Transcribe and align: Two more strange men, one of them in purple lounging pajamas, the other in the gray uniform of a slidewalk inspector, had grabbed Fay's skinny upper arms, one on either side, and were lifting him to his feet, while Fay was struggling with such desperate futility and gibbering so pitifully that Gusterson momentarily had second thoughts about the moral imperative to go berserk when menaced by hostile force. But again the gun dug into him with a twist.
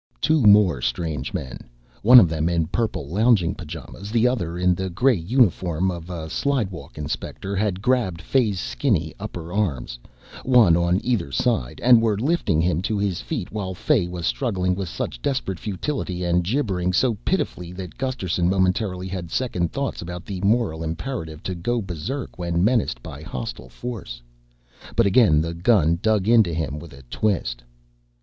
Two 0.19 0.41
more 0.41 0.81
strange 0.81 1.31
men, 1.31 1.59
one 2.01 2.19
of 2.19 2.27
them 2.27 2.49
in 2.49 2.65
purple 2.65 3.07
lounging 3.07 3.53
pajamas, 3.53 4.09
the 4.09 4.27
other 4.27 4.57
in 4.57 4.73
the 4.73 4.89
gray 4.89 5.13
uniform 5.15 5.91
of 5.91 6.09
a 6.09 6.27
slidewalk 6.27 6.97
inspector, 6.97 7.55
had 7.55 7.83
grabbed 7.83 8.19
Fay's 8.19 8.59
skinny 8.59 9.13
upper 9.19 9.53
arms, 9.53 9.99
one 10.43 10.75
on 10.75 10.99
either 11.03 11.31
side, 11.31 11.79
and 11.83 12.01
were 12.01 12.17
lifting 12.17 12.59
him 12.61 12.81
to 12.81 12.97
his 12.97 13.21
feet, 13.21 13.51
while 13.51 13.75
Fay 13.75 14.07
was 14.07 14.25
struggling 14.25 14.73
with 14.73 14.89
such 14.89 15.21
desperate 15.21 15.59
futility 15.59 16.23
and 16.23 16.43
gibbering 16.43 16.91
so 16.91 17.13
pitifully 17.23 17.71
that 17.73 17.99
Gusterson 17.99 18.49
momentarily 18.49 19.07
had 19.07 19.29
second 19.29 19.71
thoughts 19.71 20.01
about 20.01 20.25
the 20.25 20.41
moral 20.41 20.81
imperative 20.81 21.43
to 21.43 21.53
go 21.53 21.79
berserk 21.79 22.39
when 22.39 22.63
menaced 22.65 23.03
by 23.03 23.21
hostile 23.21 23.69
force. 23.69 24.23
But 24.95 25.05
again 25.05 25.41
the 25.41 25.53
gun 25.53 25.99
dug 26.01 26.27
into 26.27 26.55
him 26.55 26.79
with 26.79 26.91
a 26.91 27.03
twist. 27.11 27.61